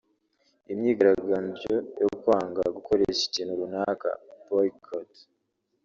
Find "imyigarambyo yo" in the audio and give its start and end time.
0.71-2.09